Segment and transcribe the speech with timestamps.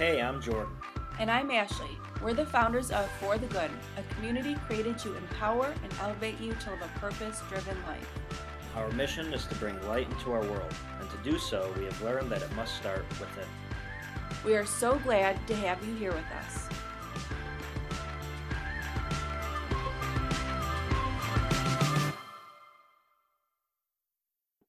[0.00, 0.72] Hey, I'm Jordan.
[1.18, 1.90] And I'm Ashley.
[2.22, 6.54] We're the founders of For the Good, a community created to empower and elevate you
[6.54, 8.08] to live a purpose driven life.
[8.76, 12.00] Our mission is to bring light into our world, and to do so, we have
[12.00, 13.44] learned that it must start within.
[14.42, 16.66] We are so glad to have you here with us.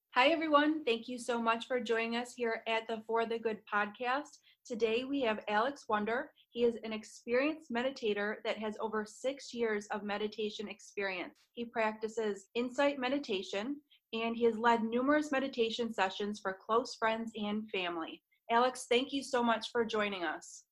[0.10, 0.84] Hi, everyone.
[0.84, 4.40] Thank you so much for joining us here at the For the Good podcast.
[4.66, 6.30] Today we have Alex Wonder.
[6.52, 11.34] He is an experienced meditator that has over six years of meditation experience.
[11.54, 13.78] He practices insight meditation
[14.14, 18.22] and he has led numerous meditation sessions for close friends and family.
[18.52, 20.64] Alex, thank you so much for joining us.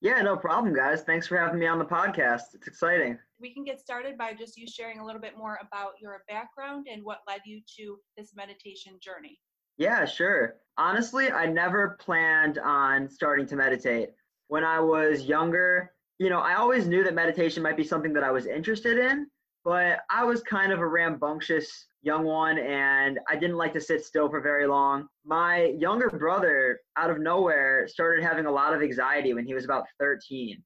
[0.00, 1.02] Yeah, no problem, guys.
[1.02, 2.54] Thanks for having me on the podcast.
[2.54, 3.18] It's exciting.
[3.40, 6.86] We can get started by just you sharing a little bit more about your background
[6.90, 9.40] and what led you to this meditation journey.
[9.78, 10.56] Yeah, sure.
[10.76, 14.10] Honestly, I never planned on starting to meditate.
[14.48, 18.24] When I was younger, you know, I always knew that meditation might be something that
[18.24, 19.28] I was interested in,
[19.64, 24.04] but I was kind of a rambunctious young one and I didn't like to sit
[24.04, 25.06] still for very long.
[25.24, 29.64] My younger brother, out of nowhere, started having a lot of anxiety when he was
[29.64, 30.62] about 13.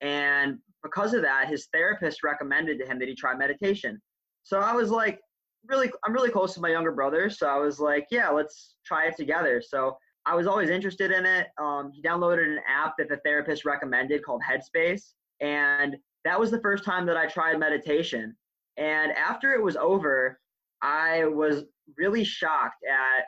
[0.00, 4.00] And because of that, his therapist recommended to him that he try meditation.
[4.42, 5.20] So I was like,
[5.68, 7.30] really, I'm really close to my younger brother.
[7.30, 9.62] So I was like, yeah, let's try it together.
[9.66, 11.48] So I was always interested in it.
[11.60, 15.12] Um, he downloaded an app that the therapist recommended called Headspace.
[15.40, 18.34] And that was the first time that I tried meditation.
[18.76, 20.40] And after it was over,
[20.82, 21.64] I was
[21.96, 23.26] really shocked at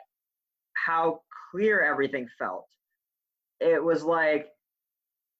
[0.73, 2.67] how clear everything felt.
[3.59, 4.49] It was like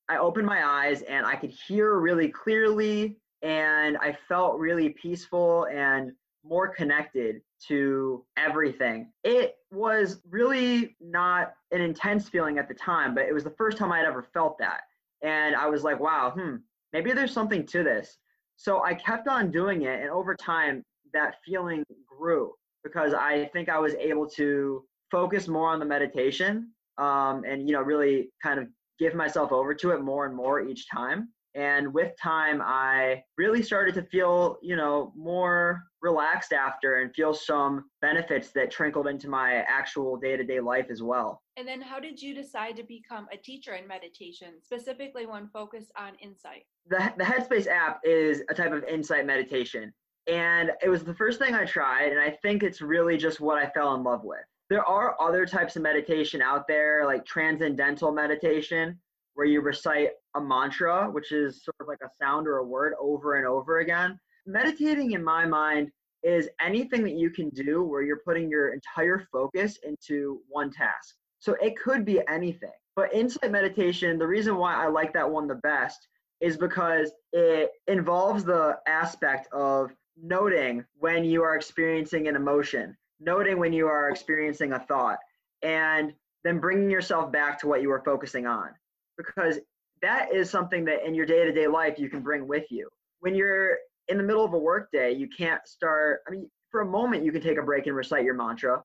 [0.10, 5.66] I opened my eyes and I could hear really clearly, and I felt really peaceful
[5.66, 6.12] and
[6.48, 9.12] more connected to everything.
[9.24, 13.78] It was really not an intense feeling at the time, but it was the first
[13.78, 14.82] time I'd ever felt that.
[15.24, 16.58] And I was like, wow, hmm,
[16.94, 18.18] maybe there's something to this.
[18.56, 20.84] So I kept on doing it, and over time,
[21.14, 26.72] that feeling grew because I think I was able to focus more on the meditation
[26.98, 28.68] um, and you know really kind of
[29.00, 31.30] give myself over to it more and more each time.
[31.58, 37.34] And with time, I really started to feel, you know, more relaxed after and feel
[37.34, 41.42] some benefits that trickled into my actual day to day life as well.
[41.58, 45.92] And then, how did you decide to become a teacher in meditation, specifically one focused
[45.98, 46.62] on insight?
[46.90, 49.92] The, the Headspace app is a type of insight meditation.
[50.28, 53.58] And it was the first thing I tried, and I think it's really just what
[53.58, 54.46] I fell in love with.
[54.70, 59.00] There are other types of meditation out there, like transcendental meditation,
[59.38, 62.94] where you recite a mantra, which is sort of like a sound or a word
[63.00, 64.20] over and over again.
[64.48, 65.92] Meditating, in my mind,
[66.24, 71.14] is anything that you can do where you're putting your entire focus into one task.
[71.38, 72.72] So it could be anything.
[72.96, 76.08] But insight meditation, the reason why I like that one the best
[76.42, 83.60] is because it involves the aspect of noting when you are experiencing an emotion, noting
[83.60, 85.20] when you are experiencing a thought,
[85.62, 86.12] and
[86.44, 88.72] then bringing yourself back to what you are focusing on.
[89.18, 89.60] Because
[90.02, 92.88] that is something that in your day to day life you can bring with you.
[93.20, 96.86] When you're in the middle of a workday, you can't start, I mean, for a
[96.86, 98.84] moment, you can take a break and recite your mantra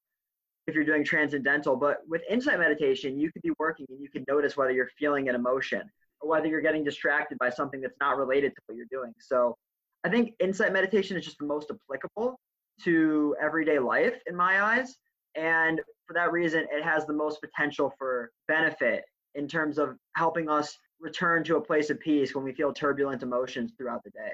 [0.66, 4.25] if you're doing transcendental, but with insight meditation, you could be working and you can
[4.28, 5.82] notice whether you're feeling an emotion
[6.20, 9.12] or whether you're getting distracted by something that's not related to what you're doing.
[9.19, 9.56] So
[10.04, 12.38] I think insight meditation is just the most applicable
[12.84, 14.97] to everyday life in my eyes.
[15.34, 19.04] And for that reason, it has the most potential for benefit
[19.34, 23.22] in terms of helping us return to a place of peace when we feel turbulent
[23.22, 24.32] emotions throughout the day.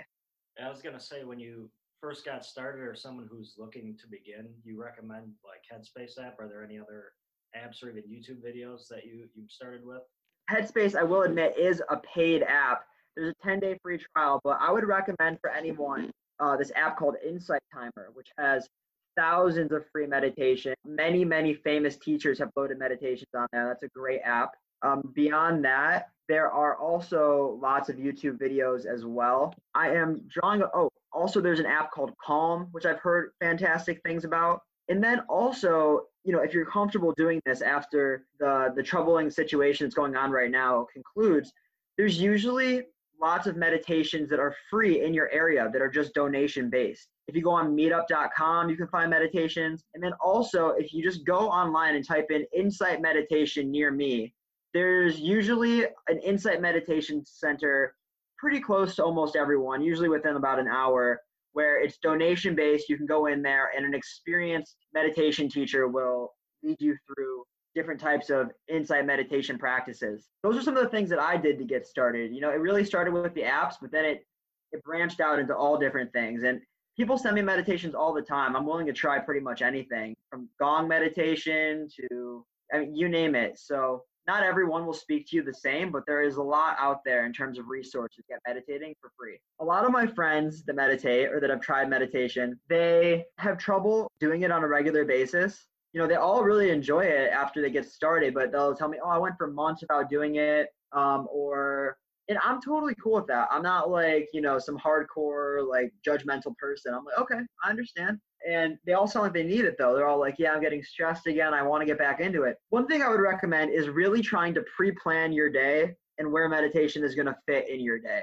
[0.63, 1.71] I was going to say, when you
[2.01, 6.39] first got started or someone who's looking to begin, you recommend like Headspace app?
[6.41, 7.13] Are there any other
[7.57, 10.03] apps or even YouTube videos that you, you started with?
[10.51, 12.85] Headspace, I will admit, is a paid app
[13.19, 16.11] there's a 10 day free trial, but I would recommend for anyone
[16.41, 18.69] uh, this app called Insight Timer, which has
[19.17, 20.75] thousands of free meditation.
[20.85, 23.67] Many, many famous teachers have loaded meditations on there.
[23.67, 24.53] That's a great app.
[24.83, 29.55] Um, beyond that, there are also lots of YouTube videos as well.
[29.75, 34.25] I am drawing, oh, also there's an app called Calm, which I've heard fantastic things
[34.25, 34.61] about.
[34.89, 39.87] And then also, you know, if you're comfortable doing this after the the troubling situation
[39.87, 41.53] that's going on right now concludes,
[41.97, 42.85] there's usually
[43.21, 47.09] lots of meditations that are free in your area that are just donation based.
[47.27, 49.83] If you go on meetup.com, you can find meditations.
[49.95, 54.33] And then also, if you just go online and type in insight meditation near me,
[54.79, 57.97] there's usually an insight meditation center
[58.39, 61.21] pretty close to almost everyone, usually within about an hour,
[61.53, 62.89] where it's donation based.
[62.89, 66.33] You can go in there, and an experienced meditation teacher will
[66.63, 67.43] lead you through
[67.75, 70.29] different types of insight meditation practices.
[70.45, 72.33] Those are some of the things that I did to get started.
[72.33, 74.25] You know, it really started with the apps, but then it
[74.71, 76.45] it branched out into all different things.
[76.45, 76.61] And
[76.97, 78.55] people send me meditations all the time.
[78.55, 83.35] I'm willing to try pretty much anything from gong meditation to I mean you name
[83.35, 83.59] it.
[83.59, 87.01] So not everyone will speak to you the same, but there is a lot out
[87.03, 89.39] there in terms of resources get meditating for free.
[89.59, 94.13] A lot of my friends that meditate or that have tried meditation, they have trouble
[94.21, 95.67] doing it on a regular basis.
[95.95, 98.99] You know, they all really enjoy it after they get started, but they'll tell me,
[99.03, 100.69] oh, I went for months without doing it.
[100.93, 101.97] Um, or
[102.29, 103.49] and I'm totally cool with that.
[103.51, 106.93] I'm not like, you know, some hardcore, like judgmental person.
[106.93, 108.19] I'm like, okay, I understand.
[108.49, 109.95] And they all sound like they need it though.
[109.95, 111.55] They're all like, yeah, I'm getting stressed again.
[111.55, 112.57] I want to get back into it.
[112.71, 116.49] One thing I would recommend is really trying to pre plan your day and where
[116.49, 118.23] meditation is going to fit in your day.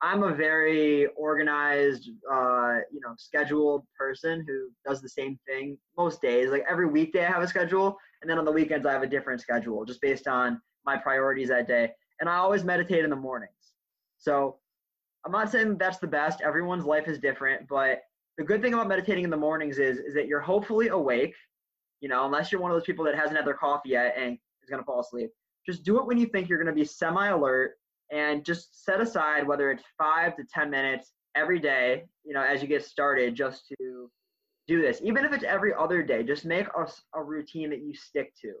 [0.00, 6.22] I'm a very organized, uh, you know, scheduled person who does the same thing most
[6.22, 6.50] days.
[6.50, 9.08] Like every weekday, I have a schedule, and then on the weekends, I have a
[9.08, 11.90] different schedule just based on my priorities that day
[12.20, 13.52] and I always meditate in the mornings.
[14.18, 14.56] So
[15.24, 16.40] I'm not saying that's the best.
[16.40, 18.00] Everyone's life is different, but
[18.38, 21.34] the good thing about meditating in the mornings is is that you're hopefully awake.
[22.00, 24.38] You know, unless you're one of those people that hasn't had their coffee yet and
[24.62, 25.30] is gonna fall asleep.
[25.66, 27.72] Just do it when you think you're gonna be semi-alert,
[28.10, 32.04] and just set aside whether it's five to ten minutes every day.
[32.24, 34.10] You know, as you get started, just to
[34.68, 35.00] do this.
[35.02, 38.52] Even if it's every other day, just make a, a routine that you stick to,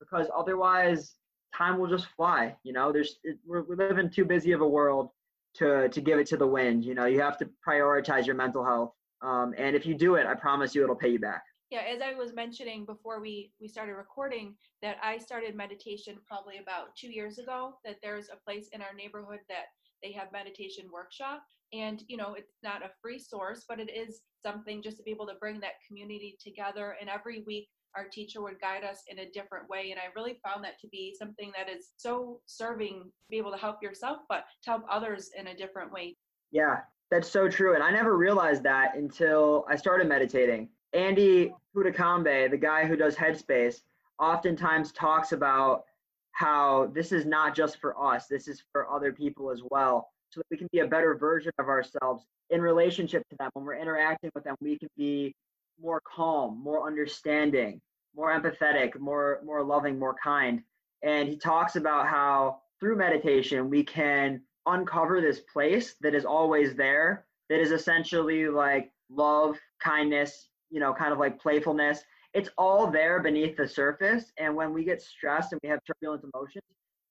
[0.00, 1.16] because otherwise
[1.54, 2.56] time will just fly.
[2.62, 5.10] You know, there's it, we're, we live in too busy of a world
[5.56, 6.84] to to give it to the wind.
[6.84, 8.92] You know, you have to prioritize your mental health.
[9.22, 11.42] Um, and if you do it, I promise you, it'll pay you back.
[11.70, 16.58] Yeah, as I was mentioning before we we started recording, that I started meditation probably
[16.58, 17.74] about two years ago.
[17.84, 19.66] That there's a place in our neighborhood that
[20.02, 21.42] they have meditation workshop,
[21.72, 25.10] and you know it's not a free source, but it is something just to be
[25.10, 26.96] able to bring that community together.
[27.00, 29.90] And every week our teacher would guide us in a different way.
[29.90, 33.52] And I really found that to be something that is so serving to be able
[33.52, 36.16] to help yourself, but to help others in a different way.
[36.52, 36.80] Yeah,
[37.10, 37.74] that's so true.
[37.74, 40.68] And I never realized that until I started meditating.
[40.92, 43.82] Andy Puddicombe, the guy who does Headspace,
[44.18, 45.84] oftentimes talks about
[46.32, 50.10] how this is not just for us, this is for other people as well.
[50.30, 53.50] So that we can be a better version of ourselves in relationship to them.
[53.54, 55.34] When we're interacting with them, we can be
[55.80, 57.80] more calm, more understanding,
[58.14, 60.62] more empathetic, more more loving, more kind.
[61.02, 66.74] And he talks about how through meditation we can uncover this place that is always
[66.74, 72.02] there, that is essentially like love, kindness, you know, kind of like playfulness.
[72.34, 74.32] It's all there beneath the surface.
[74.38, 76.64] And when we get stressed and we have turbulent emotions,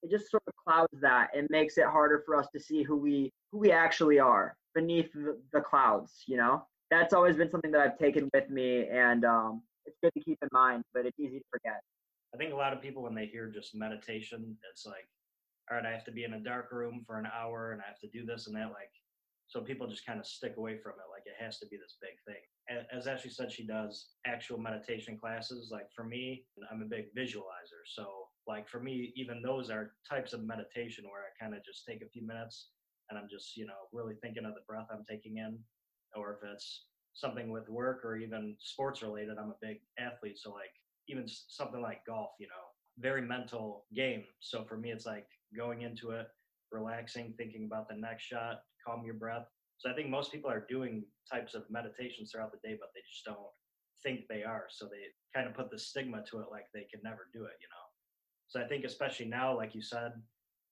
[0.04, 2.98] it just sort of clouds that and makes it harder for us to see who
[2.98, 6.64] we who we actually are beneath the, clouds, you know?
[6.92, 10.38] That's always been something that I've taken with me and um it's good to keep
[10.42, 11.80] in mind, but it's easy to forget.
[12.34, 15.08] I think a lot of people, when they hear just meditation, it's like,
[15.70, 17.88] all right, I have to be in a dark room for an hour and I
[17.88, 18.68] have to do this and that.
[18.68, 18.92] Like,
[19.48, 21.12] so people just kind of stick away from it.
[21.12, 22.42] Like, it has to be this big thing.
[22.92, 25.70] As Ashley said, she does actual meditation classes.
[25.72, 27.84] Like, for me, I'm a big visualizer.
[27.86, 31.86] So, like, for me, even those are types of meditation where I kind of just
[31.86, 32.70] take a few minutes
[33.10, 35.60] and I'm just, you know, really thinking of the breath I'm taking in.
[36.16, 36.86] Or if it's
[37.16, 39.38] something with work or even sports related.
[39.40, 40.72] I'm a big athlete, so like
[41.08, 42.64] even something like golf, you know,
[43.00, 44.24] very mental game.
[44.40, 46.28] So for me, it's like going into it,
[46.72, 49.46] relaxing, thinking about the next shot, calm your breath.
[49.78, 53.02] So I think most people are doing types of meditations throughout the day, but they
[53.10, 53.38] just don't
[54.04, 54.66] think they are.
[54.70, 57.58] So they kind of put the stigma to it, like they can never do it,
[57.60, 57.86] you know.
[58.48, 60.14] So I think especially now, like you said,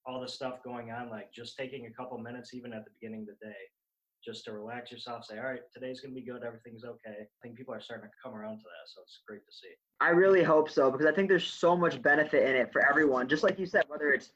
[0.06, 3.22] all the stuff going on, like just taking a couple minutes, even at the beginning
[3.22, 3.56] of the day,
[4.24, 7.22] just to relax yourself, say, all right, today's going to be good, everything's okay.
[7.22, 9.72] I think people are starting to come around to that, so it's great to see.
[10.00, 13.28] I really hope so because I think there's so much benefit in it for everyone.
[13.28, 14.32] Just like you said, whether it's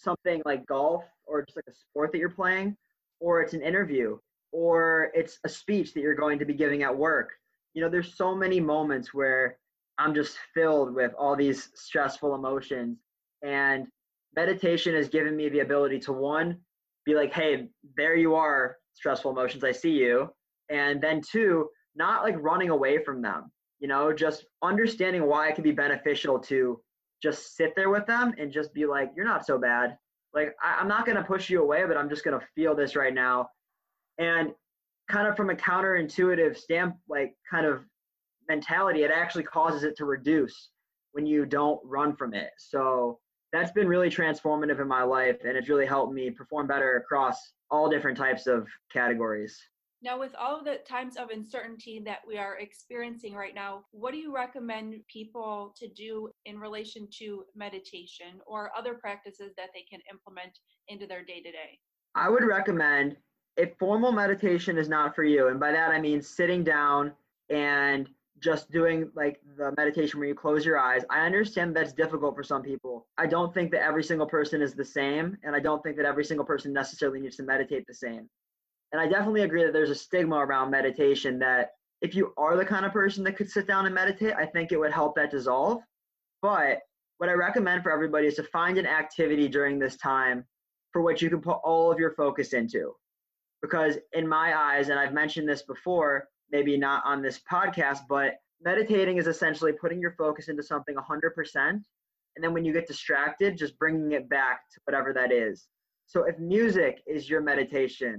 [0.00, 2.76] something like golf or just like a sport that you're playing,
[3.20, 4.18] or it's an interview,
[4.52, 7.30] or it's a speech that you're going to be giving at work.
[7.74, 9.58] You know, there's so many moments where
[9.98, 12.98] I'm just filled with all these stressful emotions.
[13.42, 13.86] And
[14.34, 16.58] meditation has given me the ability to one,
[17.04, 20.28] be like, hey, there you are stressful emotions i see you
[20.68, 25.54] and then two not like running away from them you know just understanding why it
[25.54, 26.80] can be beneficial to
[27.22, 29.96] just sit there with them and just be like you're not so bad.
[30.32, 32.74] Like I, am not going to push you away but i'm just going to feel
[32.74, 33.48] this right now.
[34.18, 34.52] And
[35.08, 37.84] kind of from a counterintuitive stamp like kind of
[38.48, 40.70] mentality it actually causes it to reduce
[41.12, 42.50] when you don't run from it.
[42.58, 43.18] So
[43.52, 47.52] that's been really transformative in my life and it's really helped me perform better across
[47.70, 49.60] all different types of categories
[50.02, 54.12] Now, with all of the times of uncertainty that we are experiencing right now, what
[54.12, 59.82] do you recommend people to do in relation to meditation or other practices that they
[59.90, 61.78] can implement into their day to day?
[62.14, 63.16] I would recommend
[63.58, 67.12] if formal meditation is not for you, and by that I mean sitting down
[67.50, 71.02] and just doing like the meditation where you close your eyes.
[71.10, 73.06] I understand that's difficult for some people.
[73.18, 76.06] I don't think that every single person is the same, and I don't think that
[76.06, 78.30] every single person necessarily needs to meditate the same.
[78.92, 81.70] And I definitely agree that there's a stigma around meditation that
[82.02, 84.72] if you are the kind of person that could sit down and meditate, I think
[84.72, 85.82] it would help that dissolve.
[86.42, 86.80] But
[87.18, 90.44] what I recommend for everybody is to find an activity during this time
[90.92, 92.94] for which you can put all of your focus into.
[93.62, 98.36] Because in my eyes, and I've mentioned this before, maybe not on this podcast, but
[98.62, 101.34] meditating is essentially putting your focus into something 100%.
[101.56, 101.84] And
[102.40, 105.66] then when you get distracted, just bringing it back to whatever that is.
[106.06, 108.18] So if music is your meditation,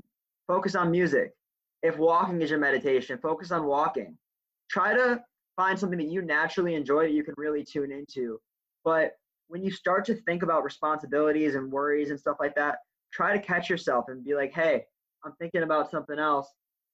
[0.52, 1.32] focus on music.
[1.82, 4.18] If walking is your meditation, focus on walking.
[4.70, 5.22] Try to
[5.56, 8.40] find something that you naturally enjoy that you can really tune into.
[8.84, 9.14] But
[9.48, 12.80] when you start to think about responsibilities and worries and stuff like that,
[13.14, 14.84] try to catch yourself and be like, hey,
[15.24, 16.48] I'm thinking about something else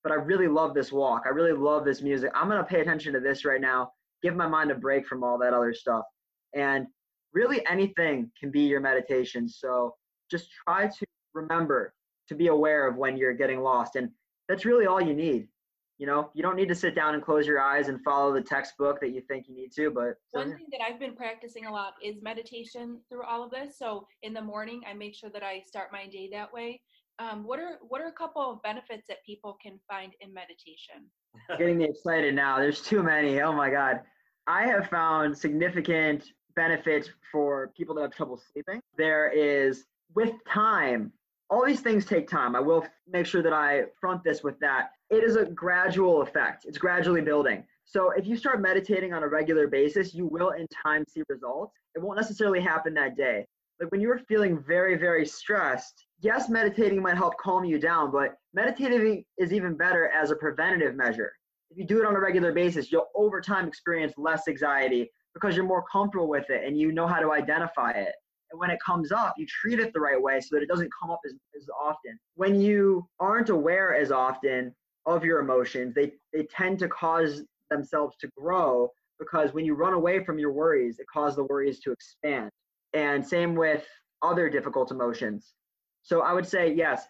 [0.04, 1.24] but I really love this walk.
[1.26, 2.32] I really love this music.
[2.34, 3.92] I'm going to pay attention to this right now,
[4.24, 6.06] give my mind a break from all that other stuff.
[6.54, 6.88] And
[7.34, 9.50] really anything can be your meditation.
[9.50, 9.96] So
[10.32, 11.94] just try to remember
[12.27, 13.96] to be aware of when you're getting lost.
[13.96, 14.10] And
[14.48, 15.48] that's really all you need.
[15.98, 18.41] You know, you don't need to sit down and close your eyes and follow the
[18.41, 19.89] textbook that you think you need to.
[19.89, 23.79] But one thing that I've been practicing a lot is meditation through all of this.
[23.79, 26.81] So in the morning, I make sure that I start my day that way
[27.19, 31.10] um, what are what are a couple of benefits that people can find in meditation?
[31.57, 32.60] Getting me excited now.
[32.60, 33.41] There's too many.
[33.41, 34.01] Oh my god.
[34.46, 38.81] I have found significant benefits for people that have trouble sleeping.
[38.98, 41.12] There is with time.
[41.50, 42.56] All these things take time.
[42.56, 44.89] I will make sure that I front this with that.
[45.10, 46.66] It is a gradual effect.
[46.66, 47.63] It's gradually building.
[47.86, 51.74] So if you start meditating on a regular basis, you will in time see results.
[51.96, 53.46] It won't necessarily happen that day.
[53.80, 58.36] Like when you're feeling very, very stressed, yes, meditating might help calm you down, but
[58.54, 61.32] meditating is even better as a preventative measure.
[61.70, 65.56] If you do it on a regular basis, you'll over time experience less anxiety because
[65.56, 68.16] you're more comfortable with it and you know how to identify it.
[68.51, 70.89] And when it comes up, you treat it the right way so that it doesn't
[71.00, 72.18] come up as, as often.
[72.36, 74.74] When you aren't aware as often
[75.06, 78.89] of your emotions, they, they tend to cause themselves to grow
[79.20, 82.50] because when you run away from your worries, it causes the worries to expand.
[82.94, 83.86] And same with
[84.22, 85.54] other difficult emotions.
[86.04, 87.06] So I would say yes,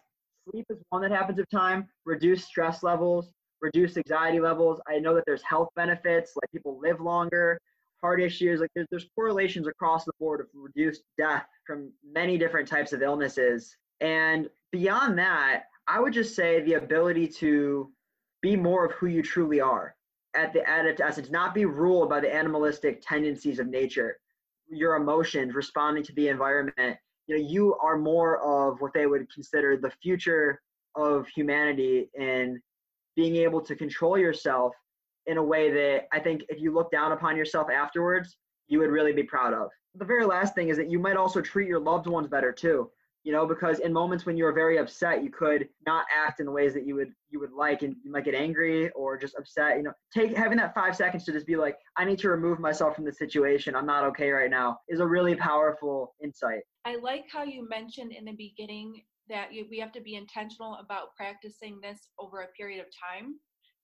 [0.50, 3.30] sleep is one that happens with time, reduce stress levels,
[3.60, 4.80] reduce anxiety levels.
[4.88, 7.58] I know that there's health benefits, like people live longer,
[8.00, 12.68] heart issues, like there's, there's correlations across the board of reduced death from many different
[12.68, 13.76] types of illnesses.
[14.00, 17.90] And beyond that, I would just say the ability to
[18.42, 19.94] be more of who you truly are
[20.34, 24.18] at the at its essence, not be ruled by the animalistic tendencies of nature,
[24.70, 29.32] your emotions, responding to the environment, you know you are more of what they would
[29.32, 30.60] consider the future
[30.96, 32.60] of humanity in
[33.14, 34.74] being able to control yourself
[35.28, 38.90] in a way that I think if you look down upon yourself afterwards, you would
[38.90, 39.68] really be proud of.
[39.94, 42.90] The very last thing is that you might also treat your loved ones better too
[43.28, 46.52] you know because in moments when you're very upset you could not act in the
[46.52, 49.76] ways that you would you would like and you might get angry or just upset
[49.76, 49.92] you know.
[50.14, 53.04] Take having that five seconds to just be like i need to remove myself from
[53.04, 53.74] the situation.
[53.74, 56.60] I'm not okay right now is a really powerful insight.
[56.84, 60.78] I like how you mentioned in the beginning that you, we have to be intentional
[60.82, 63.34] about practicing this over a period of time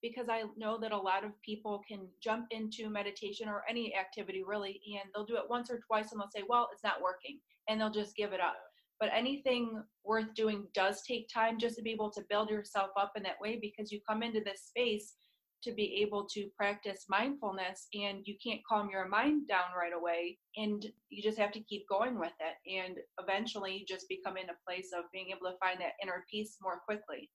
[0.07, 4.43] because I know that a lot of people can jump into meditation or any activity
[4.45, 7.39] really, and they'll do it once or twice and they'll say, Well, it's not working,
[7.67, 8.55] and they'll just give it up.
[8.99, 13.13] But anything worth doing does take time just to be able to build yourself up
[13.17, 15.15] in that way because you come into this space
[15.63, 20.37] to be able to practice mindfulness and you can't calm your mind down right away
[20.55, 24.49] and you just have to keep going with it and eventually you just become in
[24.49, 27.29] a place of being able to find that inner peace more quickly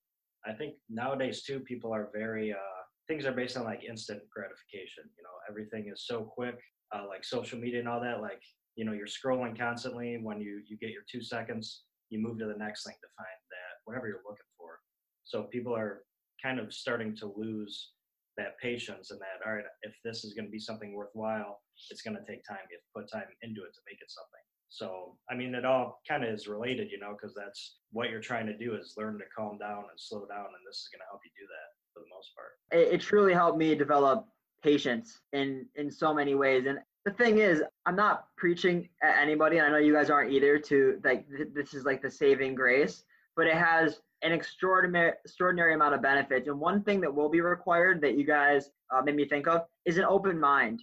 [0.47, 5.04] i think nowadays too people are very uh things are based on like instant gratification
[5.16, 6.59] you know everything is so quick
[6.94, 8.42] uh, like social media and all that like
[8.76, 12.47] you know you're scrolling constantly when you you get your two seconds you move to
[12.47, 14.78] the next thing to find that whatever you're looking for.
[15.25, 16.02] So people are
[16.42, 17.92] kind of starting to lose
[18.37, 22.02] that patience and that all right if this is going to be something worthwhile it's
[22.02, 22.62] going to take time.
[22.70, 25.65] You have to put time into it to make it something so i mean it
[25.65, 28.95] all kind of is related you know because that's what you're trying to do is
[28.97, 31.47] learn to calm down and slow down and this is going to help you do
[31.47, 34.27] that for the most part it, it truly helped me develop
[34.62, 39.59] patience in in so many ways and the thing is, I'm not preaching at anybody,
[39.59, 40.59] and I know you guys aren't either.
[40.59, 43.05] To like, th- this is like the saving grace,
[43.37, 46.49] but it has an extraordinary extraordinary amount of benefits.
[46.49, 49.62] And one thing that will be required that you guys uh, made me think of
[49.87, 50.83] is an open mind.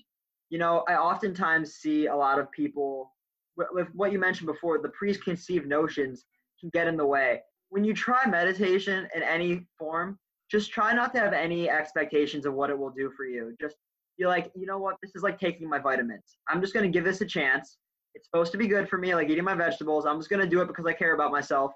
[0.50, 3.12] You know, I oftentimes see a lot of people
[3.58, 4.80] with, what you mentioned before.
[4.80, 6.26] The preconceived notions
[6.60, 7.42] can get in the way.
[7.70, 10.18] When you try meditation in any form,
[10.50, 13.56] just try not to have any expectations of what it will do for you.
[13.60, 13.76] Just
[14.18, 16.38] you're like, you know what, this is like taking my vitamins.
[16.50, 17.78] I'm just gonna give this a chance.
[18.16, 20.06] It's supposed to be good for me, like eating my vegetables.
[20.06, 21.72] I'm just gonna do it because I care about myself.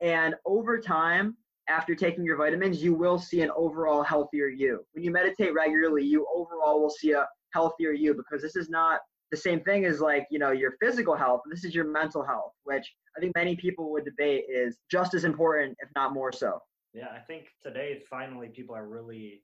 [0.00, 1.36] And over time,
[1.68, 4.84] after taking your vitamins, you will see an overall healthier you.
[4.92, 9.00] When you meditate regularly, you overall will see a healthier you because this is not
[9.32, 11.40] the same thing is like, you know, your physical health.
[11.50, 12.86] This is your mental health, which
[13.16, 16.60] I think many people would debate is just as important, if not more so.
[16.92, 19.42] Yeah, I think today finally people are really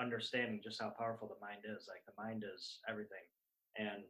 [0.00, 1.86] understanding just how powerful the mind is.
[1.86, 3.24] Like the mind is everything.
[3.78, 4.04] And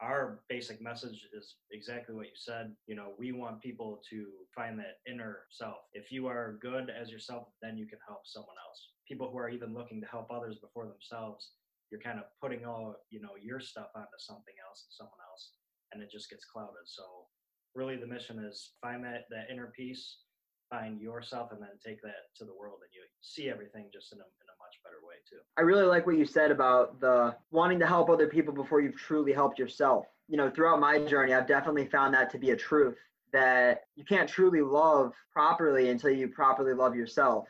[0.00, 2.72] our basic message is exactly what you said.
[2.86, 5.76] You know, we want people to find that inner self.
[5.92, 8.88] If you are good as yourself, then you can help someone else.
[9.06, 11.50] People who are even looking to help others before themselves,
[11.90, 15.58] you're kind of putting all, you know, your stuff onto something else and someone else,
[15.90, 16.86] and it just gets clouded.
[16.86, 17.26] So
[17.74, 20.22] really the mission is find that that inner peace,
[20.70, 24.18] find yourself and then take that to the world and you see everything just in
[24.18, 25.42] a, in a much better way too.
[25.58, 28.96] I really like what you said about the wanting to help other people before you've
[28.96, 30.06] truly helped yourself.
[30.28, 32.96] You know, throughout my journey, I've definitely found that to be a truth
[33.32, 37.46] that you can't truly love properly until you properly love yourself.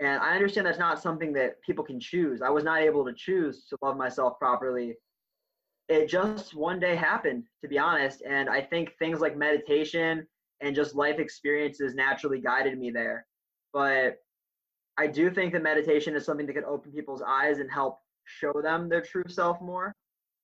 [0.00, 2.40] And I understand that's not something that people can choose.
[2.40, 4.96] I was not able to choose to love myself properly.
[5.88, 8.22] It just one day happened, to be honest.
[8.28, 10.26] And I think things like meditation
[10.60, 13.26] and just life experiences naturally guided me there.
[13.72, 14.16] But
[14.98, 18.52] I do think that meditation is something that could open people's eyes and help show
[18.62, 19.94] them their true self more.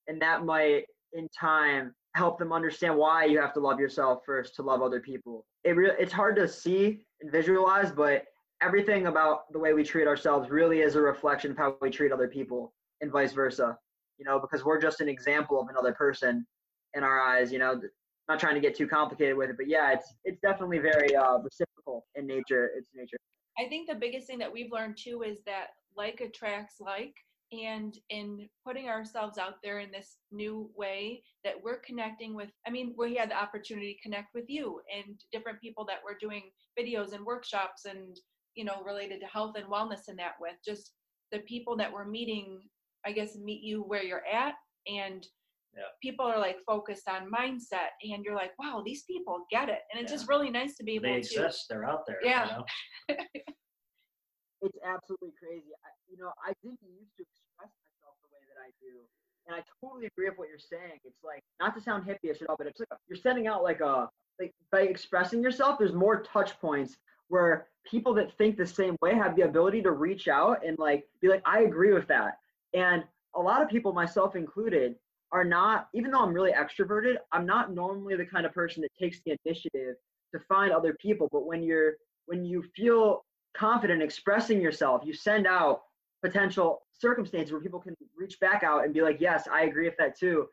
[0.07, 4.55] And that might, in time, help them understand why you have to love yourself first
[4.55, 5.45] to love other people.
[5.63, 8.23] It re- it's hard to see and visualize, but
[8.61, 12.11] everything about the way we treat ourselves really is a reflection of how we treat
[12.11, 13.77] other people and vice versa.
[14.17, 16.45] You know, because we're just an example of another person
[16.93, 17.51] in our eyes.
[17.51, 17.81] You know,
[18.29, 21.37] not trying to get too complicated with it, but yeah, it's it's definitely very uh,
[21.37, 22.71] reciprocal in nature.
[22.77, 23.17] It's nature.
[23.57, 27.13] I think the biggest thing that we've learned too is that like attracts like.
[27.51, 32.71] And in putting ourselves out there in this new way, that we're connecting with, I
[32.71, 36.49] mean, we had the opportunity to connect with you and different people that were doing
[36.77, 38.17] videos and workshops and,
[38.55, 40.93] you know, related to health and wellness and that with just
[41.31, 42.61] the people that we're meeting,
[43.05, 44.55] I guess, meet you where you're at.
[44.87, 45.27] And
[45.75, 45.83] Yeah.
[46.01, 47.91] people are like focused on mindset.
[48.03, 49.81] And you're like, wow, these people get it.
[49.91, 50.17] And it's Yeah.
[50.17, 51.17] just really nice to be able They to.
[51.19, 52.19] exist, they're out there.
[52.23, 52.45] Yeah.
[52.45, 52.65] You know?
[54.61, 55.71] It's absolutely crazy.
[55.85, 59.05] I, you know, I didn't used to express myself the way that I do,
[59.45, 60.99] and I totally agree with what you're saying.
[61.03, 63.81] It's like not to sound hippie at all, but it's like you're sending out like
[63.81, 65.77] a like by expressing yourself.
[65.77, 69.91] There's more touch points where people that think the same way have the ability to
[69.91, 72.39] reach out and like be like, I agree with that.
[72.73, 73.03] And
[73.35, 74.95] a lot of people, myself included,
[75.31, 75.89] are not.
[75.93, 79.37] Even though I'm really extroverted, I'm not normally the kind of person that takes the
[79.45, 79.95] initiative
[80.33, 81.27] to find other people.
[81.31, 81.93] But when you're
[82.25, 83.25] when you feel
[83.55, 85.81] confident expressing yourself, you send out
[86.23, 89.97] potential circumstances where people can reach back out and be like, yes, I agree with
[89.97, 90.47] that too.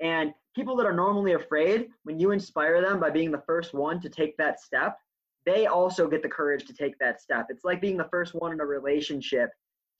[0.00, 4.00] And people that are normally afraid, when you inspire them by being the first one
[4.00, 4.96] to take that step,
[5.44, 7.46] they also get the courage to take that step.
[7.50, 9.50] It's like being the first one in a relationship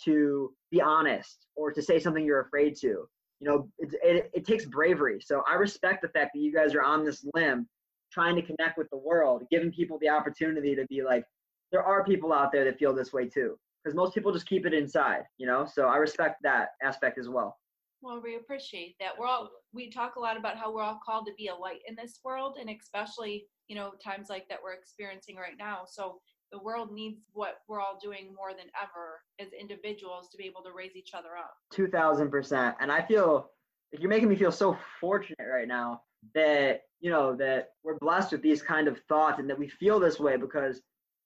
[0.05, 3.09] to be honest or to say something you're afraid to.
[3.41, 5.21] You know, it, it, it takes bravery.
[5.21, 7.67] So I respect the fact that you guys are on this limb
[8.13, 11.25] trying to connect with the world, giving people the opportunity to be like,
[11.73, 13.57] there are people out there that feel this way too.
[13.83, 15.65] Because most people just keep it inside, you know?
[15.65, 17.57] So I respect that aspect as well.
[18.03, 19.19] Well, we appreciate that.
[19.19, 21.81] We're all we talk a lot about how we're all called to be a light
[21.87, 25.83] in this world, and especially you know times like that we're experiencing right now.
[25.87, 26.21] So
[26.53, 30.63] the world needs what we're all doing more than ever as individuals to be able
[30.63, 31.55] to raise each other up.
[31.75, 32.75] 2000%.
[32.81, 33.51] And I feel
[33.93, 36.03] like you're making me feel so fortunate right now
[36.35, 40.01] that, you know, that we're blessed with these kind of thoughts and that we feel
[40.01, 40.81] this way because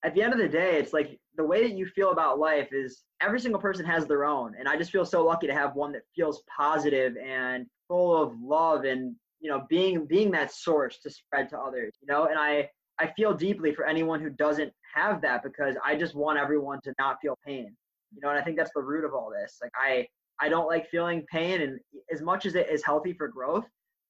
[0.05, 2.69] at the end of the day, it's like the way that you feel about life
[2.73, 4.55] is every single person has their own.
[4.59, 8.35] And I just feel so lucky to have one that feels positive and full of
[8.41, 12.39] love and, you know, being being that source to spread to others, you know, and
[12.39, 16.81] I I feel deeply for anyone who doesn't have that because I just want everyone
[16.85, 17.75] to not feel pain.
[18.15, 19.59] You know, and I think that's the root of all this.
[19.61, 20.07] Like I
[20.41, 21.79] I don't like feeling pain and
[22.13, 23.67] as much as it is healthy for growth,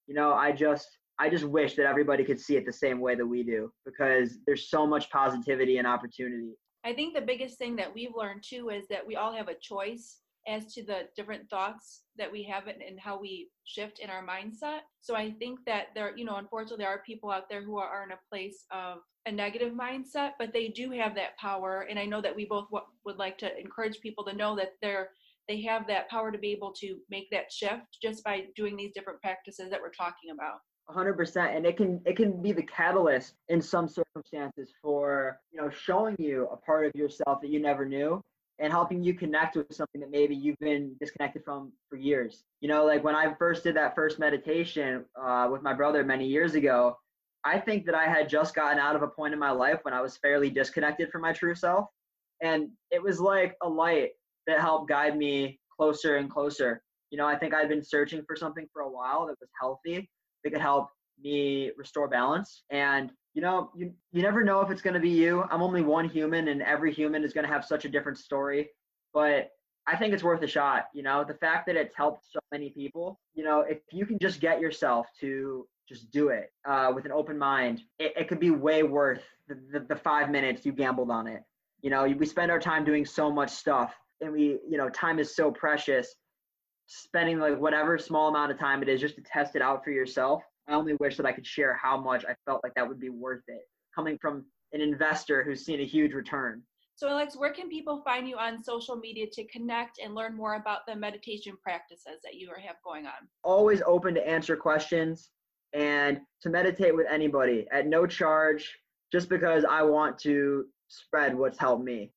[0.06, 3.14] you know, I just I just wish that everybody could see it the same way
[3.14, 6.52] that we do because there's so much positivity and opportunity.
[6.84, 9.54] I think the biggest thing that we've learned too is that we all have a
[9.54, 14.10] choice as to the different thoughts that we have and, and how we shift in
[14.10, 14.80] our mindset.
[15.00, 18.04] So I think that there, you know, unfortunately, there are people out there who are
[18.04, 21.86] in a place of a negative mindset, but they do have that power.
[21.88, 24.72] And I know that we both w- would like to encourage people to know that
[24.82, 25.10] they're
[25.46, 28.92] they have that power to be able to make that shift just by doing these
[28.94, 30.60] different practices that we're talking about.
[30.90, 35.70] 100% and it can it can be the catalyst in some circumstances for you know
[35.70, 38.20] showing you a part of yourself that you never knew
[38.60, 42.68] and helping you connect with something that maybe you've been disconnected from for years you
[42.68, 46.54] know like when i first did that first meditation uh, with my brother many years
[46.54, 46.96] ago
[47.44, 49.94] i think that i had just gotten out of a point in my life when
[49.94, 51.88] i was fairly disconnected from my true self
[52.42, 54.10] and it was like a light
[54.46, 58.36] that helped guide me closer and closer you know i think i'd been searching for
[58.36, 60.08] something for a while that was healthy
[60.44, 60.90] that could help
[61.22, 62.62] me restore balance.
[62.70, 65.44] And you know, you you never know if it's going to be you.
[65.50, 68.70] I'm only one human, and every human is going to have such a different story.
[69.12, 69.50] But
[69.86, 70.86] I think it's worth a shot.
[70.94, 73.20] You know, the fact that it's helped so many people.
[73.34, 77.12] You know, if you can just get yourself to just do it uh, with an
[77.12, 81.10] open mind, it, it could be way worth the, the, the five minutes you gambled
[81.10, 81.42] on it.
[81.82, 85.18] You know, we spend our time doing so much stuff, and we, you know, time
[85.18, 86.14] is so precious
[86.86, 89.90] spending like whatever small amount of time it is just to test it out for
[89.90, 90.42] yourself.
[90.68, 93.10] I only wish that I could share how much I felt like that would be
[93.10, 93.62] worth it
[93.94, 96.62] coming from an investor who's seen a huge return.
[96.96, 100.54] So, Alex, where can people find you on social media to connect and learn more
[100.54, 103.28] about the meditation practices that you have going on?
[103.42, 105.30] Always open to answer questions
[105.72, 108.78] and to meditate with anybody at no charge,
[109.10, 112.12] just because I want to spread what's helped me.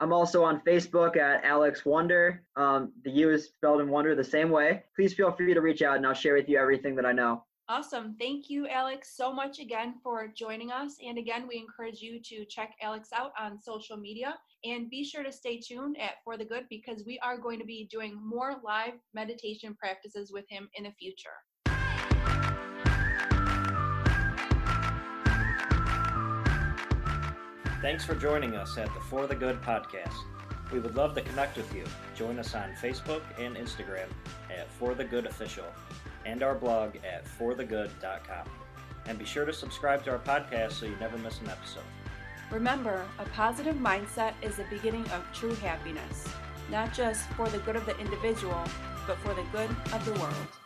[0.00, 2.42] I'm also on Facebook at Alex Wonder.
[2.56, 4.82] Um, the U is spelled in Wonder the same way.
[4.96, 7.44] Please feel free to reach out and I'll share with you everything that I know.
[7.66, 8.14] Awesome.
[8.20, 10.96] Thank you, Alex, so much again for joining us.
[11.02, 15.22] And again, we encourage you to check Alex out on social media and be sure
[15.22, 18.56] to stay tuned at For the Good because we are going to be doing more
[18.62, 21.30] live meditation practices with him in the future.
[27.80, 30.16] Thanks for joining us at the For the Good podcast.
[30.70, 31.84] We would love to connect with you.
[32.14, 34.08] Join us on Facebook and Instagram
[34.50, 35.64] at For the Good Official
[36.24, 38.48] and our blog at forthegood.com.
[39.06, 41.84] And be sure to subscribe to our podcast so you never miss an episode.
[42.50, 46.26] Remember, a positive mindset is the beginning of true happiness,
[46.70, 48.62] not just for the good of the individual,
[49.06, 50.63] but for the good of the world.